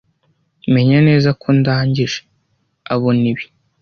Menya 0.73 0.99
neza 1.07 1.29
ko 1.41 1.47
Ndagije 1.59 2.19
abona 2.93 3.23
ibi. 3.31 3.45